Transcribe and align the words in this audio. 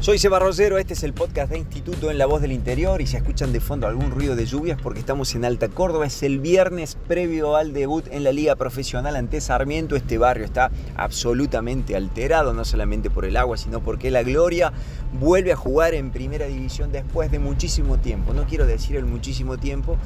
Soy 0.00 0.16
Seba 0.20 0.38
Rosero, 0.38 0.78
este 0.78 0.94
es 0.94 1.02
el 1.02 1.12
podcast 1.12 1.50
de 1.50 1.58
Instituto 1.58 2.08
en 2.08 2.18
la 2.18 2.26
Voz 2.26 2.40
del 2.40 2.52
Interior 2.52 3.02
y 3.02 3.06
si 3.08 3.16
escuchan 3.16 3.52
de 3.52 3.58
fondo 3.58 3.88
algún 3.88 4.12
ruido 4.12 4.36
de 4.36 4.46
lluvias 4.46 4.80
porque 4.80 5.00
estamos 5.00 5.34
en 5.34 5.44
Alta 5.44 5.68
Córdoba, 5.68 6.06
es 6.06 6.22
el 6.22 6.38
viernes 6.38 6.96
previo 7.08 7.56
al 7.56 7.72
debut 7.72 8.06
en 8.12 8.22
la 8.22 8.30
Liga 8.30 8.54
Profesional 8.54 9.16
ante 9.16 9.40
Sarmiento. 9.40 9.96
Este 9.96 10.16
barrio 10.16 10.44
está 10.44 10.70
absolutamente 10.96 11.96
alterado, 11.96 12.54
no 12.54 12.64
solamente 12.64 13.10
por 13.10 13.24
el 13.24 13.36
agua, 13.36 13.56
sino 13.56 13.80
porque 13.80 14.12
la 14.12 14.22
Gloria 14.22 14.72
vuelve 15.18 15.50
a 15.50 15.56
jugar 15.56 15.94
en 15.94 16.12
Primera 16.12 16.46
División 16.46 16.92
después 16.92 17.32
de 17.32 17.40
muchísimo 17.40 17.98
tiempo. 17.98 18.32
No 18.32 18.44
quiero 18.44 18.66
decir 18.66 18.94
el 18.94 19.04
muchísimo 19.04 19.58
tiempo 19.58 19.96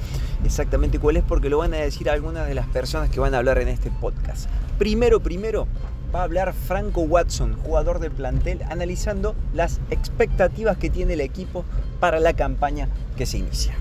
exactamente 0.42 1.00
cuál 1.00 1.18
es 1.18 1.22
porque 1.22 1.50
lo 1.50 1.58
van 1.58 1.74
a 1.74 1.76
decir 1.76 2.08
algunas 2.08 2.48
de 2.48 2.54
las 2.54 2.66
personas 2.66 3.10
que 3.10 3.20
van 3.20 3.34
a 3.34 3.38
hablar 3.38 3.58
en 3.58 3.68
este 3.68 3.90
podcast. 3.90 4.48
Primero, 4.78 5.20
primero, 5.20 5.68
va 6.14 6.20
a 6.20 6.24
hablar 6.24 6.52
Franco 6.52 7.02
Watson, 7.02 7.56
jugador 7.64 7.98
del 7.98 8.10
plantel, 8.10 8.60
analizando 8.68 9.34
las 9.54 9.80
expectativas 9.90 10.76
que 10.76 10.90
tiene 10.90 11.14
el 11.14 11.20
equipo 11.20 11.64
para 12.00 12.20
la 12.20 12.34
campaña 12.34 12.88
que 13.16 13.26
se 13.26 13.38
inicia. 13.38 13.74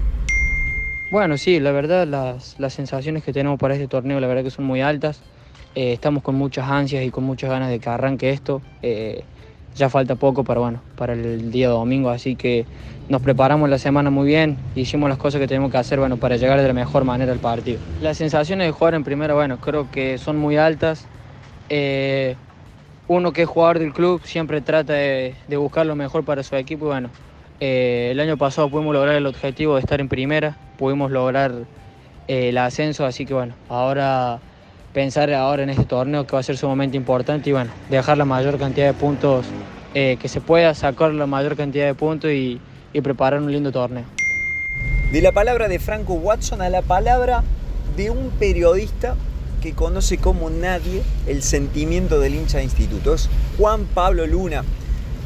Bueno, 1.11 1.37
sí, 1.37 1.59
la 1.59 1.71
verdad 1.71 2.07
las, 2.07 2.73
sensaciones 2.73 3.23
que 3.23 3.33
tenemos 3.33 3.59
para 3.59 3.73
este 3.73 3.87
torneo 3.87 4.19
la 4.19 4.27
verdad 4.27 4.43
que 4.43 4.51
son 4.51 4.65
muy 4.65 4.81
altas. 4.81 5.21
Eh, 5.75 5.93
estamos 5.93 6.23
con 6.23 6.35
muchas 6.35 6.69
ansias 6.69 7.03
y 7.03 7.11
con 7.11 7.23
muchas 7.23 7.49
ganas 7.49 7.69
de 7.69 7.79
que 7.79 7.89
arranque 7.89 8.29
esto. 8.29 8.61
Eh, 8.81 9.23
ya 9.75 9.89
falta 9.89 10.15
poco 10.15 10.43
para, 10.43 10.59
bueno, 10.59 10.81
para 10.97 11.13
el 11.13 11.51
día 11.51 11.69
domingo, 11.69 12.09
así 12.09 12.35
que 12.35 12.65
nos 13.09 13.21
preparamos 13.21 13.69
la 13.69 13.77
semana 13.77 14.09
muy 14.09 14.27
bien, 14.27 14.57
hicimos 14.75 15.09
las 15.09 15.17
cosas 15.17 15.39
que 15.39 15.47
tenemos 15.47 15.71
que 15.71 15.77
hacer 15.77 15.99
bueno, 15.99 16.17
para 16.17 16.35
llegar 16.35 16.59
de 16.61 16.67
la 16.67 16.73
mejor 16.73 17.05
manera 17.05 17.31
al 17.31 17.39
partido. 17.39 17.79
Las 18.01 18.17
sensaciones 18.17 18.67
de 18.67 18.71
jugar 18.71 18.95
en 18.95 19.03
primera, 19.03 19.33
bueno, 19.33 19.57
creo 19.59 19.89
que 19.91 20.17
son 20.17 20.37
muy 20.37 20.57
altas. 20.57 21.07
Eh, 21.73 22.35
uno 23.07 23.31
que 23.31 23.43
es 23.43 23.47
jugador 23.47 23.79
del 23.79 23.93
club 23.93 24.19
siempre 24.25 24.59
trata 24.59 24.91
de, 24.91 25.35
buscar 25.55 25.85
lo 25.85 25.95
mejor 25.95 26.25
para 26.25 26.43
su 26.43 26.53
equipo 26.57 26.83
y 26.83 26.87
bueno, 26.89 27.09
eh, 27.61 28.09
el 28.11 28.19
año 28.19 28.35
pasado 28.35 28.69
pudimos 28.69 28.93
lograr 28.93 29.15
el 29.15 29.25
objetivo 29.25 29.75
de 29.75 29.79
estar 29.79 30.01
en 30.01 30.09
primera, 30.09 30.57
pudimos 30.77 31.11
lograr 31.11 31.53
eh, 32.27 32.49
el 32.49 32.57
ascenso, 32.57 33.05
así 33.05 33.25
que 33.25 33.33
bueno, 33.33 33.53
ahora 33.69 34.39
pensar 34.91 35.33
ahora 35.33 35.63
en 35.63 35.69
este 35.69 35.85
torneo 35.85 36.27
que 36.27 36.33
va 36.33 36.41
a 36.41 36.43
ser 36.43 36.57
sumamente 36.57 36.97
importante 36.97 37.49
y 37.49 37.53
bueno, 37.53 37.71
dejar 37.89 38.17
la 38.17 38.25
mayor 38.25 38.57
cantidad 38.57 38.87
de 38.87 38.93
puntos 38.93 39.45
que 39.93 40.27
se 40.27 40.41
pueda, 40.41 40.73
sacar 40.73 41.13
la 41.13 41.25
mayor 41.25 41.55
cantidad 41.55 41.85
de 41.85 41.93
puntos 41.93 42.31
y, 42.31 42.59
y 42.91 42.99
preparar 42.99 43.41
un 43.41 43.49
lindo 43.49 43.71
torneo. 43.71 44.03
De 45.13 45.21
la 45.21 45.31
palabra 45.31 45.69
de 45.69 45.79
Franco 45.79 46.15
Watson 46.15 46.61
a 46.61 46.69
la 46.69 46.81
palabra 46.81 47.43
de 47.95 48.09
un 48.09 48.29
periodista 48.31 49.15
que 49.61 49.73
conoce 49.73 50.17
como 50.17 50.49
nadie 50.49 51.03
el 51.27 51.43
sentimiento 51.43 52.19
del 52.19 52.35
hincha 52.35 52.57
de 52.57 52.65
institutos. 52.65 53.29
Juan 53.57 53.85
Pablo 53.85 54.25
Luna, 54.25 54.63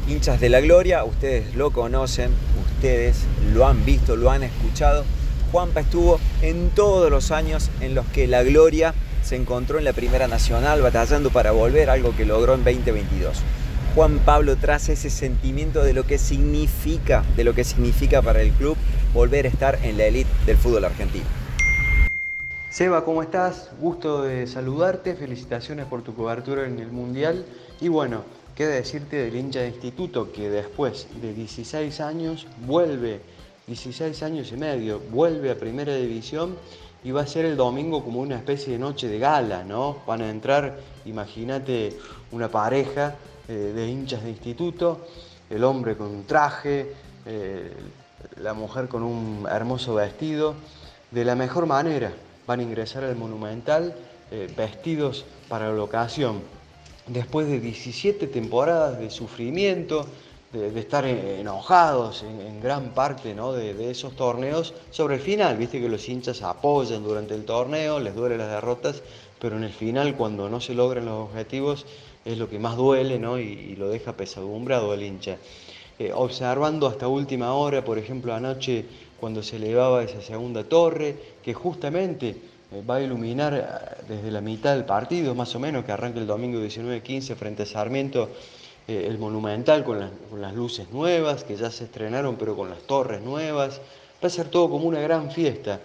hinchas 0.08 0.40
de 0.40 0.50
la 0.50 0.60
gloria, 0.60 1.04
ustedes 1.04 1.54
lo 1.54 1.70
conocen, 1.70 2.30
ustedes 2.76 3.16
lo 3.52 3.66
han 3.66 3.84
visto, 3.84 4.14
lo 4.14 4.30
han 4.30 4.42
escuchado. 4.42 5.04
Juanpa 5.50 5.80
estuvo 5.80 6.20
en 6.42 6.70
todos 6.70 7.10
los 7.10 7.30
años 7.30 7.70
en 7.80 7.94
los 7.94 8.06
que 8.06 8.26
la 8.26 8.42
gloria 8.42 8.94
se 9.22 9.36
encontró 9.36 9.78
en 9.78 9.84
la 9.84 9.92
Primera 9.92 10.28
Nacional 10.28 10.82
batallando 10.82 11.30
para 11.30 11.50
volver, 11.50 11.88
algo 11.88 12.14
que 12.14 12.26
logró 12.26 12.54
en 12.54 12.64
2022. 12.64 13.38
Juan 13.94 14.18
Pablo 14.18 14.56
trae 14.56 14.76
ese 14.76 15.08
sentimiento 15.08 15.82
de 15.82 15.94
lo 15.94 16.06
que 16.06 16.18
significa, 16.18 17.24
de 17.36 17.44
lo 17.44 17.54
que 17.54 17.64
significa 17.64 18.20
para 18.20 18.42
el 18.42 18.50
club 18.50 18.76
volver 19.14 19.46
a 19.46 19.48
estar 19.48 19.78
en 19.82 19.96
la 19.96 20.04
élite 20.04 20.28
del 20.44 20.58
fútbol 20.58 20.84
argentino. 20.84 21.45
Seba, 22.76 23.06
¿cómo 23.06 23.22
estás? 23.22 23.70
Gusto 23.80 24.24
de 24.24 24.46
saludarte, 24.46 25.14
felicitaciones 25.14 25.86
por 25.86 26.02
tu 26.02 26.14
cobertura 26.14 26.66
en 26.66 26.78
el 26.78 26.92
Mundial 26.92 27.46
y 27.80 27.88
bueno, 27.88 28.20
queda 28.54 28.74
decirte 28.74 29.16
del 29.16 29.34
hincha 29.34 29.60
de 29.60 29.68
instituto 29.68 30.30
que 30.30 30.50
después 30.50 31.08
de 31.22 31.32
16 31.32 32.00
años 32.02 32.46
vuelve, 32.66 33.22
16 33.66 34.22
años 34.22 34.52
y 34.52 34.58
medio, 34.58 35.00
vuelve 35.10 35.50
a 35.50 35.54
Primera 35.54 35.94
División 35.94 36.54
y 37.02 37.12
va 37.12 37.22
a 37.22 37.26
ser 37.26 37.46
el 37.46 37.56
domingo 37.56 38.04
como 38.04 38.20
una 38.20 38.36
especie 38.36 38.74
de 38.74 38.78
noche 38.78 39.08
de 39.08 39.20
gala, 39.20 39.64
¿no? 39.64 40.02
Van 40.06 40.20
a 40.20 40.28
entrar, 40.28 40.78
imagínate, 41.06 41.96
una 42.30 42.50
pareja 42.50 43.16
eh, 43.48 43.54
de 43.54 43.88
hinchas 43.88 44.22
de 44.22 44.28
instituto, 44.28 45.06
el 45.48 45.64
hombre 45.64 45.96
con 45.96 46.08
un 46.08 46.24
traje, 46.26 46.92
eh, 47.24 47.72
la 48.42 48.52
mujer 48.52 48.88
con 48.88 49.02
un 49.02 49.48
hermoso 49.50 49.94
vestido, 49.94 50.56
de 51.10 51.24
la 51.24 51.36
mejor 51.36 51.64
manera, 51.64 52.12
van 52.46 52.60
a 52.60 52.62
ingresar 52.62 53.04
al 53.04 53.16
Monumental 53.16 53.94
eh, 54.30 54.52
vestidos 54.56 55.24
para 55.48 55.72
la 55.72 55.82
ocasión. 55.82 56.40
Después 57.06 57.46
de 57.46 57.60
17 57.60 58.26
temporadas 58.26 58.98
de 58.98 59.10
sufrimiento, 59.10 60.06
de, 60.52 60.78
estar 60.80 61.04
enojados 61.04 62.22
en, 62.22 62.60
gran 62.60 62.90
parte 62.94 63.34
de, 63.34 63.90
esos 63.90 64.16
torneos, 64.16 64.74
sobre 64.90 65.16
el 65.16 65.20
final, 65.20 65.56
viste 65.56 65.80
que 65.80 65.88
los 65.88 66.08
hinchas 66.08 66.42
apoyan 66.42 67.04
durante 67.04 67.34
el 67.34 67.44
torneo, 67.44 68.00
les 68.00 68.14
duelen 68.14 68.38
las 68.38 68.50
derrotas, 68.50 69.02
pero 69.40 69.56
en 69.56 69.64
el 69.64 69.72
final, 69.72 70.16
cuando 70.16 70.48
no 70.48 70.60
se 70.60 70.74
logran 70.74 71.04
los 71.04 71.28
objetivos, 71.28 71.86
es 72.24 72.38
lo 72.38 72.48
que 72.48 72.58
más 72.58 72.76
duele 72.76 73.16
y, 73.16 73.76
lo 73.76 73.88
deja 73.88 74.16
pesadumbrado 74.16 74.92
al 74.92 75.02
hincha. 75.02 75.36
Eh, 75.98 76.12
observando 76.14 76.86
hasta 76.86 77.08
última 77.08 77.54
hora, 77.54 77.84
por 77.84 77.98
ejemplo, 77.98 78.34
anoche 78.34 78.84
cuando 79.20 79.42
se 79.42 79.56
elevaba 79.56 80.02
esa 80.02 80.20
segunda 80.20 80.64
torre, 80.64 81.16
que 81.42 81.54
justamente 81.54 82.36
eh, 82.72 82.82
va 82.88 82.96
a 82.96 83.00
iluminar 83.00 83.54
eh, 83.54 84.04
desde 84.08 84.30
la 84.30 84.40
mitad 84.40 84.74
del 84.74 84.84
partido, 84.84 85.34
más 85.34 85.54
o 85.54 85.60
menos, 85.60 85.84
que 85.84 85.92
arranca 85.92 86.18
el 86.18 86.26
domingo 86.26 86.58
19-15 86.58 87.36
frente 87.36 87.62
a 87.62 87.66
Sarmiento, 87.66 88.28
eh, 88.88 89.06
el 89.06 89.18
Monumental 89.18 89.84
con, 89.84 89.98
las 90.40 90.54
luces 90.54 90.90
nuevas, 90.90 91.44
que 91.44 91.56
ya 91.56 91.70
se 91.70 91.84
estrenaron, 91.84 92.36
pero 92.36 92.56
con 92.56 92.68
las 92.68 92.80
torres 92.82 93.22
nuevas. 93.22 93.80
Va 94.22 94.28
a 94.28 94.30
ser 94.30 94.48
todo 94.48 94.68
como 94.68 94.86
una 94.86 95.00
gran 95.00 95.30
fiesta. 95.30 95.80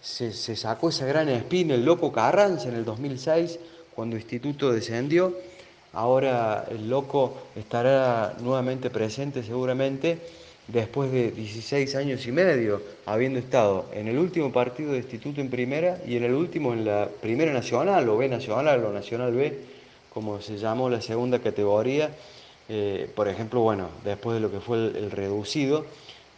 Se, 0.00 0.32
sacó 0.32 0.88
esa 0.88 1.06
gran 1.06 1.28
espina 1.28 1.74
el 1.74 1.84
loco 1.84 2.10
Carranza 2.12 2.68
en 2.68 2.74
el 2.74 2.84
2006, 2.84 3.58
cuando 3.94 4.16
Instituto 4.16 4.72
descendió. 4.72 5.34
Ahora 5.92 6.64
el 6.70 6.88
loco 6.88 7.34
estará 7.54 8.36
nuevamente 8.40 8.88
presente 8.88 9.42
seguramente 9.42 10.18
después 10.68 11.10
de 11.10 11.30
16 11.30 11.94
años 11.96 12.26
y 12.26 12.32
medio, 12.32 12.82
habiendo 13.06 13.38
estado 13.38 13.86
en 13.92 14.08
el 14.08 14.18
último 14.18 14.52
partido 14.52 14.92
de 14.92 14.98
instituto 14.98 15.40
en 15.40 15.50
primera 15.50 15.98
y 16.06 16.16
en 16.16 16.24
el 16.24 16.34
último 16.34 16.72
en 16.72 16.84
la 16.84 17.08
primera 17.20 17.52
nacional, 17.52 18.08
o 18.08 18.16
B 18.16 18.28
nacional, 18.28 18.84
o 18.84 18.92
nacional 18.92 19.32
B, 19.32 19.58
como 20.12 20.40
se 20.40 20.58
llamó 20.58 20.88
la 20.88 21.00
segunda 21.00 21.38
categoría, 21.38 22.10
eh, 22.68 23.10
por 23.14 23.28
ejemplo, 23.28 23.60
bueno, 23.60 23.88
después 24.04 24.34
de 24.36 24.40
lo 24.40 24.50
que 24.50 24.60
fue 24.60 24.76
el, 24.76 25.10
reducido, 25.10 25.84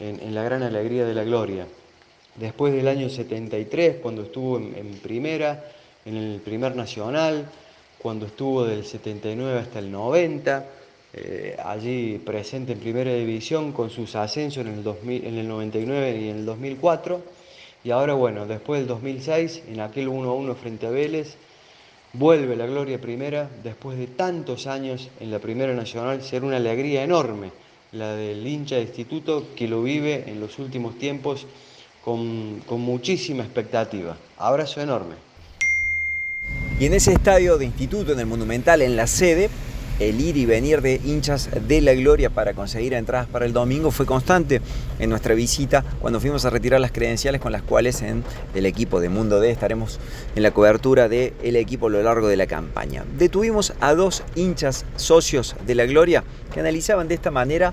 en, 0.00 0.34
la 0.34 0.42
gran 0.42 0.62
alegría 0.62 1.04
de 1.04 1.14
la 1.14 1.24
gloria. 1.24 1.66
Después 2.36 2.72
del 2.72 2.88
año 2.88 3.08
73, 3.08 3.96
cuando 4.02 4.22
estuvo 4.22 4.58
en 4.58 4.98
primera, 5.02 5.64
en 6.04 6.16
el 6.16 6.40
primer 6.40 6.74
nacional, 6.74 7.46
cuando 8.04 8.26
estuvo 8.26 8.64
del 8.64 8.84
79 8.84 9.60
hasta 9.60 9.78
el 9.78 9.90
90, 9.90 10.66
eh, 11.16 11.56
allí 11.64 12.18
presente 12.18 12.72
en 12.72 12.80
primera 12.80 13.14
división 13.14 13.72
con 13.72 13.90
sus 13.90 14.16
ascensos 14.16 14.66
en 14.66 14.74
el, 14.74 14.82
2000, 14.82 15.26
en 15.26 15.38
el 15.38 15.48
99 15.48 16.20
y 16.20 16.28
en 16.28 16.36
el 16.38 16.46
2004. 16.46 17.22
Y 17.84 17.90
ahora, 17.90 18.14
bueno, 18.14 18.46
después 18.46 18.80
del 18.80 18.88
2006, 18.88 19.62
en 19.68 19.80
aquel 19.80 20.08
1-1 20.08 20.54
frente 20.56 20.86
a 20.86 20.90
Vélez, 20.90 21.36
vuelve 22.14 22.56
la 22.56 22.66
gloria 22.66 23.00
primera 23.00 23.48
después 23.62 23.98
de 23.98 24.06
tantos 24.06 24.66
años 24.66 25.10
en 25.20 25.30
la 25.30 25.38
primera 25.38 25.74
nacional, 25.74 26.22
ser 26.22 26.44
una 26.44 26.56
alegría 26.56 27.04
enorme 27.04 27.50
la 27.94 28.16
del 28.16 28.46
hincha 28.46 28.76
de 28.76 28.82
instituto 28.82 29.46
que 29.54 29.68
lo 29.68 29.82
vive 29.82 30.24
en 30.26 30.40
los 30.40 30.58
últimos 30.58 30.98
tiempos 30.98 31.46
con, 32.04 32.60
con 32.66 32.80
muchísima 32.80 33.44
expectativa. 33.44 34.16
Abrazo 34.36 34.80
enorme. 34.80 35.14
Y 36.80 36.86
en 36.86 36.94
ese 36.94 37.12
estadio 37.12 37.56
de 37.56 37.66
instituto, 37.66 38.12
en 38.12 38.18
el 38.18 38.26
Monumental, 38.26 38.82
en 38.82 38.96
la 38.96 39.06
sede, 39.06 39.48
el 40.00 40.20
ir 40.20 40.36
y 40.36 40.46
venir 40.46 40.80
de 40.82 41.00
hinchas 41.04 41.48
de 41.66 41.80
la 41.80 41.94
gloria 41.94 42.30
para 42.30 42.54
conseguir 42.54 42.94
entradas 42.94 43.28
para 43.28 43.46
el 43.46 43.52
domingo 43.52 43.90
fue 43.90 44.06
constante 44.06 44.60
en 44.98 45.10
nuestra 45.10 45.34
visita 45.34 45.84
cuando 46.00 46.20
fuimos 46.20 46.44
a 46.44 46.50
retirar 46.50 46.80
las 46.80 46.92
credenciales 46.92 47.40
con 47.40 47.52
las 47.52 47.62
cuales 47.62 48.02
en 48.02 48.24
el 48.54 48.66
equipo 48.66 49.00
de 49.00 49.08
Mundo 49.08 49.40
D 49.40 49.50
estaremos 49.50 50.00
en 50.34 50.42
la 50.42 50.50
cobertura 50.50 51.08
del 51.08 51.32
el 51.42 51.56
equipo 51.56 51.86
a 51.86 51.90
lo 51.90 52.02
largo 52.02 52.28
de 52.28 52.36
la 52.36 52.46
campaña. 52.46 53.04
Detuvimos 53.18 53.72
a 53.80 53.94
dos 53.94 54.22
hinchas 54.34 54.84
socios 54.96 55.56
de 55.66 55.74
la 55.74 55.86
gloria 55.86 56.24
que 56.52 56.60
analizaban 56.60 57.08
de 57.08 57.14
esta 57.14 57.30
manera 57.30 57.72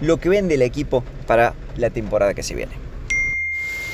lo 0.00 0.18
que 0.18 0.28
vende 0.28 0.54
el 0.54 0.62
equipo 0.62 1.02
para 1.26 1.54
la 1.76 1.90
temporada 1.90 2.34
que 2.34 2.42
se 2.42 2.54
viene. 2.54 2.72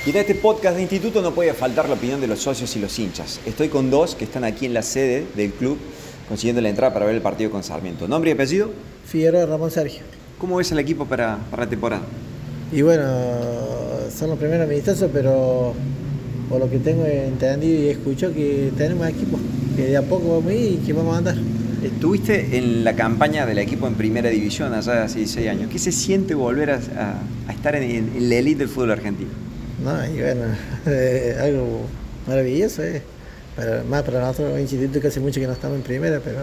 Y 0.05 0.11
en 0.11 0.17
este 0.17 0.35
podcast 0.35 0.75
de 0.75 0.83
instituto 0.83 1.23
no 1.23 1.33
puede 1.33 1.55
faltar 1.55 1.89
la 1.89 1.95
opinión 1.95 2.21
de 2.21 2.27
los 2.27 2.41
socios 2.41 2.75
y 2.75 2.81
los 2.81 2.99
hinchas. 2.99 3.39
Estoy 3.47 3.69
con 3.69 3.89
dos 3.89 4.17
que 4.17 4.25
están 4.25 4.43
aquí 4.43 4.67
en 4.67 4.75
la 4.75 4.83
sede 4.83 5.25
del 5.37 5.53
club 5.53 5.79
consiguiendo 6.33 6.63
la 6.63 6.71
entrada 6.71 6.95
para 6.95 7.05
ver 7.05 7.15
el 7.15 7.21
partido 7.21 7.51
con 7.51 7.63
Sarmiento. 7.63 8.09
¿Nombre 8.09 8.31
y 8.31 8.33
apellido? 8.33 8.71
Figueroa 9.07 9.45
Ramón 9.45 9.71
Sergio. 9.71 10.01
¿Cómo 10.39 10.57
ves 10.57 10.73
el 10.73 10.79
equipo 10.79 11.05
para, 11.05 11.37
para 11.51 11.65
la 11.65 11.69
temporada? 11.69 12.01
Y 12.73 12.81
bueno, 12.81 13.05
son 14.19 14.31
los 14.31 14.39
primeros 14.39 14.67
amistosos, 14.67 15.11
pero 15.13 15.75
por 16.49 16.59
lo 16.59 16.71
que 16.71 16.79
tengo 16.79 17.05
entendido 17.05 17.83
y 17.83 17.89
escucho 17.91 18.33
que 18.33 18.73
tenemos 18.79 19.07
equipo, 19.11 19.39
que 19.77 19.89
de 19.89 19.97
a 19.99 20.01
poco 20.01 20.37
vamos 20.39 20.51
a 20.51 20.55
ir 20.55 20.73
y 20.73 20.77
que 20.79 20.95
vamos 20.95 21.15
a 21.15 21.19
andar. 21.19 21.37
Estuviste 21.85 22.57
en 22.57 22.83
la 22.83 22.95
campaña 22.97 23.45
del 23.45 23.59
equipo 23.59 23.87
en 23.87 23.93
primera 23.95 24.31
división 24.31 24.73
allá 24.73 25.05
hace 25.05 25.19
16 25.19 25.49
años. 25.51 25.69
¿Qué 25.71 25.79
se 25.79 25.93
siente 25.93 26.35
volver 26.35 26.71
a, 26.71 26.77
a- 26.77 27.21
a 27.49 27.53
estar 27.53 27.77
en, 27.77 27.83
en 27.83 28.31
la 28.31 28.37
elite 28.37 28.61
del 28.61 28.69
fútbol 28.71 28.93
argentino? 28.93 29.29
No, 29.85 30.03
y 30.07 30.19
bueno, 30.19 30.45
eh, 30.87 31.37
algo 31.39 31.81
maravilloso, 32.27 32.83
eh. 32.85 33.03
Para- 33.57 33.83
más 33.85 34.03
para 34.03 34.21
nosotros, 34.21 34.55
un 34.55 34.61
instituto 34.61 35.01
que 35.01 35.09
hace 35.09 35.21
mucho 35.21 35.41
que 35.41 35.47
no 35.47 35.53
estamos 35.53 35.77
en 35.77 35.83
primera, 35.83 36.21
pero 36.21 36.39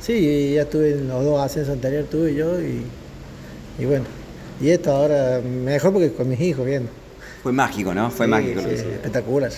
sí, 0.00 0.52
ya 0.54 0.62
estuve 0.62 0.92
en 0.92 1.08
los 1.08 1.24
dos 1.24 1.40
ascensos 1.44 1.74
anteriores, 1.74 2.08
tuve 2.08 2.34
yo, 2.34 2.60
y, 2.60 2.82
y 3.78 3.84
bueno. 3.84 4.04
Y 4.60 4.70
esto 4.70 4.90
ahora 4.92 5.40
mejor 5.40 5.92
porque 5.92 6.12
con 6.12 6.28
mis 6.28 6.40
hijos 6.40 6.64
viendo. 6.66 6.90
Fue 7.42 7.52
mágico, 7.52 7.94
¿no? 7.94 8.10
Fue 8.10 8.26
Sí, 8.26 8.30
mágico. 8.30 8.60
sí, 8.62 8.74
espectacular. 8.74 9.52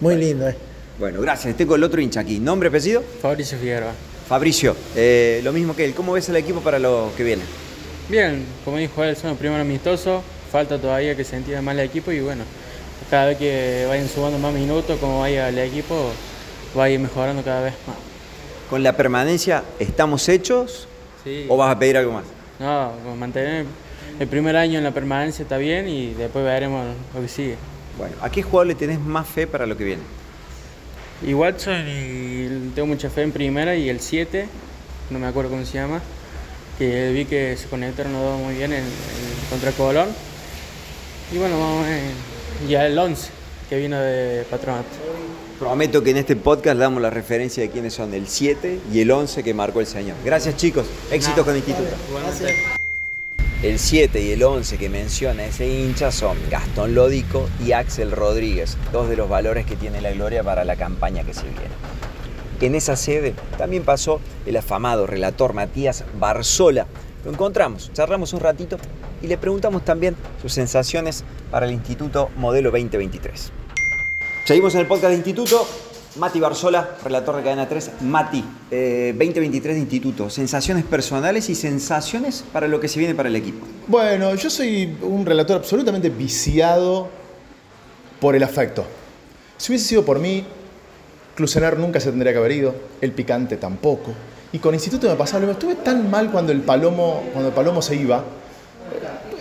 Muy 0.00 0.16
lindo, 0.16 0.48
eh. 0.48 0.56
Bueno, 0.98 1.20
gracias. 1.20 1.50
Estoy 1.52 1.66
con 1.66 1.80
el 1.80 1.84
otro 1.84 2.00
hincha 2.00 2.20
aquí. 2.20 2.38
¿Nombre, 2.40 2.68
apellido? 2.68 3.02
Fabricio 3.22 3.56
Figueroa. 3.58 3.92
Fabricio. 4.28 4.76
Eh, 4.94 5.40
lo 5.42 5.52
mismo 5.52 5.74
que 5.74 5.84
él. 5.86 5.94
¿Cómo 5.94 6.12
ves 6.12 6.28
el 6.28 6.36
equipo 6.36 6.60
para 6.60 6.78
lo 6.78 7.10
que 7.16 7.24
viene? 7.24 7.42
Bien, 8.10 8.44
como 8.64 8.76
dijo 8.76 9.02
él, 9.02 9.16
son 9.16 9.30
los 9.30 9.38
primeros 9.38 9.62
amistosos. 9.64 10.22
Falta 10.52 10.78
todavía 10.78 11.16
que 11.16 11.24
se 11.24 11.36
entienda 11.36 11.62
más 11.62 11.74
el 11.74 11.80
equipo 11.80 12.12
y 12.12 12.20
bueno, 12.20 12.44
cada 13.10 13.26
vez 13.26 13.38
que 13.38 13.84
vayan 13.88 14.08
sumando 14.08 14.38
más 14.38 14.52
minutos, 14.54 14.98
como 14.98 15.20
vaya 15.20 15.48
el 15.48 15.58
equipo, 15.58 16.10
va 16.76 16.84
a 16.84 16.90
ir 16.90 16.98
mejorando 17.00 17.42
cada 17.42 17.62
vez 17.62 17.74
más. 17.86 17.96
¿Con 18.70 18.82
la 18.82 18.96
permanencia 18.96 19.62
estamos 19.78 20.28
hechos 20.28 20.88
Sí. 21.22 21.46
o 21.48 21.56
vas 21.56 21.74
a 21.74 21.78
pedir 21.78 21.96
algo 21.96 22.12
más? 22.12 22.24
No, 22.58 22.92
con 23.04 23.18
mantener 23.18 23.66
el 24.18 24.28
primer 24.28 24.56
año 24.56 24.78
en 24.78 24.84
la 24.84 24.90
permanencia 24.92 25.42
está 25.42 25.56
bien 25.58 25.88
y 25.88 26.14
después 26.14 26.44
veremos 26.44 26.86
lo 27.14 27.20
que 27.20 27.28
sigue. 27.28 27.56
Bueno, 27.98 28.14
¿a 28.20 28.30
qué 28.30 28.42
jugador 28.42 28.66
le 28.68 28.74
tenés 28.74 28.98
más 29.00 29.26
fe 29.28 29.46
para 29.46 29.66
lo 29.66 29.76
que 29.76 29.84
viene? 29.84 30.02
Y 31.26 31.32
Watson, 31.34 31.84
y 31.88 32.70
tengo 32.74 32.86
mucha 32.86 33.08
fe 33.08 33.22
en 33.22 33.32
primera 33.32 33.74
y 33.76 33.88
el 33.88 34.00
7, 34.00 34.46
no 35.10 35.18
me 35.18 35.26
acuerdo 35.26 35.50
cómo 35.50 35.64
se 35.64 35.74
llama, 35.74 36.00
que 36.78 37.12
vi 37.12 37.24
que 37.24 37.56
se 37.56 37.68
conectaron 37.68 38.12
los 38.12 38.22
dos 38.22 38.40
muy 38.40 38.54
bien 38.54 38.72
en, 38.72 38.80
en- 38.80 38.86
contra 39.50 39.70
Colón. 39.72 40.08
Y 41.32 41.38
bueno, 41.38 41.58
vamos 41.58 41.86
a 41.86 41.88
ver. 41.90 42.00
Ya 42.68 42.86
el 42.86 42.98
11, 42.98 43.30
que 43.68 43.76
vino 43.76 44.00
de 44.00 44.44
Patronato. 44.50 44.88
Prometo 45.58 46.02
que 46.02 46.10
en 46.10 46.16
este 46.18 46.36
podcast 46.36 46.78
damos 46.78 47.02
la 47.02 47.10
referencia 47.10 47.62
de 47.62 47.70
quiénes 47.70 47.94
son 47.94 48.14
el 48.14 48.26
7 48.26 48.80
y 48.92 49.00
el 49.00 49.10
11 49.10 49.42
que 49.42 49.54
marcó 49.54 49.80
el 49.80 49.86
señor. 49.86 50.16
Gracias 50.24 50.56
chicos, 50.56 50.86
éxitos 51.10 51.44
con 51.44 51.54
el 51.54 51.58
instituto. 51.58 51.90
Igualmente. 52.08 52.54
El 53.62 53.78
7 53.78 54.20
y 54.20 54.32
el 54.32 54.42
11 54.42 54.76
que 54.78 54.88
menciona 54.88 55.44
ese 55.44 55.66
hincha 55.66 56.10
son 56.10 56.36
Gastón 56.50 56.94
Lódico 56.94 57.48
y 57.64 57.72
Axel 57.72 58.10
Rodríguez, 58.10 58.76
dos 58.92 59.08
de 59.08 59.16
los 59.16 59.28
valores 59.28 59.64
que 59.64 59.76
tiene 59.76 60.00
la 60.00 60.12
Gloria 60.12 60.42
para 60.42 60.64
la 60.64 60.76
campaña 60.76 61.22
que 61.22 61.34
se 61.34 61.44
viene. 61.44 61.74
En 62.60 62.74
esa 62.74 62.96
sede 62.96 63.34
también 63.58 63.82
pasó 63.82 64.20
el 64.46 64.56
afamado 64.56 65.06
relator 65.06 65.54
Matías 65.54 66.04
Barzola. 66.18 66.86
Lo 67.24 67.30
encontramos, 67.30 67.90
charlamos 67.94 68.34
un 68.34 68.40
ratito 68.40 68.76
y 69.22 69.26
le 69.26 69.38
preguntamos 69.38 69.84
también 69.84 70.14
sus 70.42 70.52
sensaciones 70.52 71.24
para 71.50 71.64
el 71.64 71.72
Instituto 71.72 72.28
Modelo 72.36 72.70
2023. 72.70 73.50
Seguimos 74.44 74.74
en 74.74 74.80
el 74.80 74.86
podcast 74.86 75.10
de 75.10 75.16
Instituto. 75.16 75.66
Mati 76.16 76.38
Barzola, 76.38 76.96
relator 77.02 77.36
de 77.36 77.42
Cadena 77.42 77.66
3. 77.66 78.02
Mati, 78.02 78.44
eh, 78.70 79.14
2023 79.16 79.74
de 79.74 79.80
Instituto. 79.80 80.28
Sensaciones 80.28 80.84
personales 80.84 81.48
y 81.48 81.54
sensaciones 81.54 82.44
para 82.52 82.68
lo 82.68 82.78
que 82.78 82.88
se 82.88 82.98
viene 82.98 83.14
para 83.14 83.30
el 83.30 83.36
equipo. 83.36 83.66
Bueno, 83.88 84.34
yo 84.34 84.50
soy 84.50 84.96
un 85.00 85.24
relator 85.24 85.56
absolutamente 85.56 86.10
viciado 86.10 87.08
por 88.20 88.36
el 88.36 88.42
afecto. 88.42 88.84
Si 89.56 89.72
hubiese 89.72 89.88
sido 89.88 90.04
por 90.04 90.18
mí, 90.18 90.44
Clusenar 91.34 91.78
nunca 91.78 91.98
se 92.00 92.10
tendría 92.10 92.32
que 92.32 92.38
haber 92.38 92.52
ido, 92.52 92.74
el 93.00 93.12
picante 93.12 93.56
tampoco. 93.56 94.12
Y 94.52 94.58
con 94.58 94.72
Instituto 94.74 95.08
me 95.08 95.16
pasaba 95.16 95.44
lo. 95.44 95.52
Estuve 95.52 95.74
tan 95.76 96.08
mal 96.10 96.30
cuando 96.30 96.52
el 96.52 96.60
Palomo, 96.60 97.24
cuando 97.32 97.48
el 97.48 97.54
Palomo 97.54 97.82
se 97.82 97.96
iba. 97.96 98.22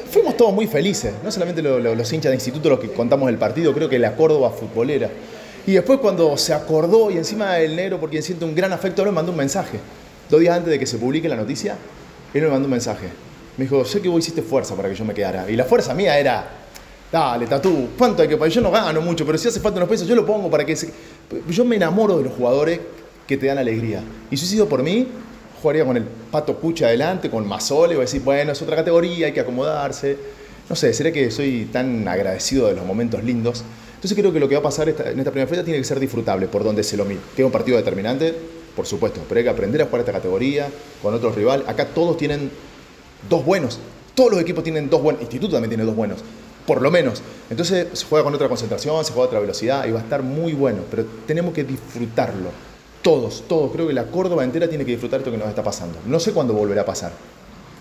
Fuimos 0.09 0.37
todos 0.37 0.53
muy 0.53 0.67
felices, 0.67 1.13
no 1.23 1.31
solamente 1.31 1.61
lo- 1.61 1.79
lo- 1.79 1.95
los 1.95 2.11
hinchas 2.13 2.29
de 2.31 2.35
Instituto 2.35 2.69
los 2.69 2.79
que 2.79 2.91
contamos 2.91 3.29
el 3.29 3.37
partido, 3.37 3.73
creo 3.73 3.89
que 3.89 3.97
la 3.99 4.15
Córdoba 4.15 4.51
futbolera. 4.51 5.09
Y 5.65 5.71
después 5.73 5.99
cuando 5.99 6.37
se 6.37 6.53
acordó 6.53 7.09
y 7.09 7.17
encima 7.17 7.57
el 7.59 7.75
negro, 7.75 7.99
por 7.99 8.09
quien 8.09 8.21
siente 8.21 8.45
un 8.45 8.53
gran 8.53 8.71
afecto, 8.73 9.01
él 9.01 9.07
me 9.09 9.13
mandó 9.13 9.31
un 9.31 9.37
mensaje. 9.37 9.79
Dos 10.29 10.39
días 10.39 10.55
antes 10.55 10.71
de 10.71 10.77
que 10.79 10.85
se 10.85 10.97
publique 10.97 11.27
la 11.29 11.35
noticia, 11.35 11.75
él 12.33 12.41
me 12.43 12.47
mandó 12.49 12.65
un 12.65 12.71
mensaje. 12.71 13.07
Me 13.57 13.65
dijo, 13.65 13.85
sé 13.85 14.01
que 14.01 14.09
vos 14.09 14.19
hiciste 14.19 14.41
fuerza 14.41 14.75
para 14.75 14.89
que 14.89 14.95
yo 14.95 15.05
me 15.05 15.13
quedara. 15.13 15.49
Y 15.49 15.55
la 15.55 15.63
fuerza 15.63 15.93
mía 15.93 16.17
era, 16.19 16.45
dale, 17.11 17.47
Tatú, 17.47 17.89
¿cuánto 17.97 18.21
hay 18.21 18.27
que 18.27 18.37
pagar? 18.37 18.51
Yo 18.51 18.61
no 18.61 18.71
gano 18.71 18.99
mucho, 19.01 19.25
pero 19.25 19.37
si 19.37 19.47
hace 19.47 19.59
falta 19.59 19.77
unos 19.77 19.89
pesos, 19.89 20.07
yo 20.07 20.15
lo 20.15 20.25
pongo 20.25 20.49
para 20.49 20.65
que... 20.65 20.75
Se... 20.75 20.91
Yo 21.49 21.65
me 21.65 21.75
enamoro 21.75 22.17
de 22.17 22.23
los 22.25 22.33
jugadores 22.33 22.79
que 23.27 23.37
te 23.37 23.47
dan 23.47 23.57
alegría. 23.57 24.03
Y 24.29 24.37
si 24.37 24.45
sido 24.45 24.67
por 24.67 24.83
mí, 24.83 25.07
jugaría 25.61 25.85
con 25.85 25.97
el 25.97 26.03
Pato 26.03 26.57
Cucha 26.57 26.87
adelante, 26.87 27.29
con 27.29 27.47
Masole, 27.47 27.95
o 27.95 28.01
decir, 28.01 28.21
bueno, 28.21 28.51
es 28.51 28.61
otra 28.61 28.75
categoría, 28.75 29.27
hay 29.27 29.33
que 29.33 29.39
acomodarse. 29.39 30.17
No 30.69 30.75
sé, 30.75 30.93
será 30.93 31.11
que 31.11 31.31
soy 31.31 31.69
tan 31.71 32.07
agradecido 32.07 32.67
de 32.67 32.75
los 32.75 32.85
momentos 32.85 33.23
lindos. 33.23 33.63
Entonces 33.95 34.17
creo 34.17 34.33
que 34.33 34.39
lo 34.39 34.49
que 34.49 34.55
va 34.55 34.59
a 34.59 34.63
pasar 34.63 34.89
en 34.89 35.19
esta 35.19 35.31
primera 35.31 35.47
fecha 35.47 35.63
tiene 35.63 35.79
que 35.79 35.85
ser 35.85 35.99
disfrutable 35.99 36.47
por 36.47 36.63
donde 36.63 36.83
se 36.83 36.97
lo 36.97 37.05
mire. 37.05 37.21
Tiene 37.35 37.45
un 37.45 37.51
partido 37.53 37.77
determinante, 37.77 38.35
por 38.75 38.85
supuesto, 38.85 39.21
pero 39.29 39.39
hay 39.39 39.45
que 39.45 39.49
aprender 39.49 39.81
a 39.81 39.85
jugar 39.85 40.01
esta 40.01 40.11
categoría 40.11 40.67
con 41.01 41.13
otros 41.13 41.35
rivales. 41.35 41.67
Acá 41.69 41.85
todos 41.85 42.17
tienen 42.17 42.51
dos 43.29 43.45
buenos. 43.45 43.79
Todos 44.13 44.31
los 44.31 44.41
equipos 44.41 44.63
tienen 44.63 44.89
dos 44.89 45.01
buenos. 45.01 45.21
Instituto 45.21 45.53
también 45.53 45.69
tiene 45.69 45.85
dos 45.85 45.95
buenos. 45.95 46.19
Por 46.65 46.81
lo 46.81 46.89
menos. 46.91 47.21
Entonces 47.49 47.87
se 47.93 48.05
juega 48.05 48.23
con 48.23 48.33
otra 48.33 48.47
concentración, 48.47 49.03
se 49.03 49.11
juega 49.11 49.25
a 49.25 49.27
otra 49.27 49.39
velocidad 49.39 49.85
y 49.85 49.91
va 49.91 49.99
a 49.99 50.03
estar 50.03 50.23
muy 50.23 50.53
bueno. 50.53 50.81
Pero 50.89 51.05
tenemos 51.27 51.53
que 51.53 51.63
disfrutarlo. 51.63 52.49
Todos, 53.01 53.43
todos. 53.49 53.71
Creo 53.73 53.87
que 53.87 53.93
la 53.93 54.05
Córdoba 54.05 54.43
entera 54.45 54.67
tiene 54.69 54.85
que 54.85 54.91
disfrutar 54.91 55.19
esto 55.19 55.31
que 55.31 55.37
nos 55.37 55.49
está 55.49 55.61
pasando. 55.63 55.99
No 56.05 56.19
sé 56.19 56.31
cuándo 56.31 56.53
volverá 56.53 56.83
a 56.83 56.85
pasar. 56.85 57.11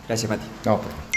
Gracias, 0.09 0.29
Mati. 0.29 0.45
No, 0.65 0.81
pero- 0.81 1.13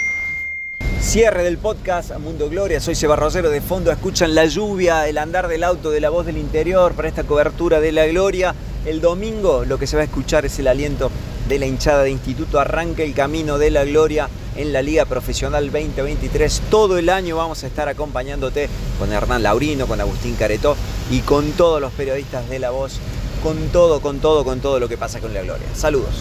Cierre 1.00 1.44
del 1.44 1.58
podcast 1.58 2.16
Mundo 2.18 2.48
Gloria. 2.48 2.80
Soy 2.80 2.94
Seba 2.94 3.16
Rosero. 3.16 3.50
De 3.50 3.60
fondo 3.60 3.90
escuchan 3.92 4.34
la 4.34 4.44
lluvia, 4.44 5.08
el 5.08 5.18
andar 5.18 5.48
del 5.48 5.64
auto 5.64 5.90
de 5.90 6.00
la 6.00 6.10
voz 6.10 6.26
del 6.26 6.36
interior 6.36 6.94
para 6.94 7.08
esta 7.08 7.24
cobertura 7.24 7.80
de 7.80 7.92
la 7.92 8.06
Gloria. 8.06 8.54
El 8.84 9.00
domingo 9.00 9.64
lo 9.64 9.78
que 9.78 9.86
se 9.86 9.96
va 9.96 10.02
a 10.02 10.06
escuchar 10.06 10.46
es 10.46 10.58
el 10.58 10.68
aliento 10.68 11.10
de 11.48 11.58
la 11.58 11.66
hinchada 11.66 12.02
de 12.02 12.10
Instituto. 12.10 12.58
Arranca 12.60 13.02
el 13.02 13.14
camino 13.14 13.58
de 13.58 13.70
la 13.70 13.84
Gloria 13.84 14.28
en 14.56 14.72
la 14.72 14.82
Liga 14.82 15.04
Profesional 15.04 15.70
2023. 15.70 16.62
Todo 16.70 16.98
el 16.98 17.08
año 17.08 17.36
vamos 17.36 17.62
a 17.64 17.66
estar 17.66 17.88
acompañándote 17.88 18.68
con 18.98 19.12
Hernán 19.12 19.42
Laurino, 19.42 19.86
con 19.86 20.00
Agustín 20.00 20.34
Caretó 20.36 20.76
y 21.10 21.20
con 21.20 21.52
todos 21.52 21.80
los 21.80 21.92
periodistas 21.92 22.48
de 22.48 22.58
la 22.58 22.70
voz. 22.70 22.98
Con 23.42 23.68
todo, 23.68 24.00
con 24.00 24.18
todo, 24.18 24.44
con 24.44 24.60
todo 24.60 24.80
lo 24.80 24.88
que 24.88 24.96
pasa 24.96 25.20
con 25.20 25.32
la 25.32 25.42
Gloria. 25.42 25.66
Saludos. 25.74 26.14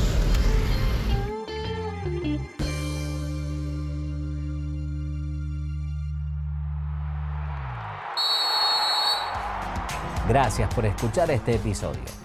Gracias 10.28 10.74
por 10.74 10.86
escuchar 10.86 11.30
este 11.30 11.56
episodio. 11.56 12.25